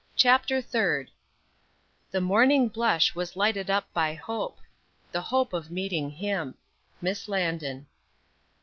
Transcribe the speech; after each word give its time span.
CHAPTER 0.15 0.63
THIRD 0.63 1.11
"The 2.09 2.21
morning 2.21 2.69
blush 2.69 3.13
was 3.13 3.35
lighted 3.35 3.69
up 3.69 3.87
by 3.93 4.15
hope 4.15 4.57
The 5.11 5.21
hope 5.21 5.53
of 5.53 5.69
meeting 5.69 6.09
him." 6.09 6.55
Miss 7.01 7.27
LANDON. 7.27 7.85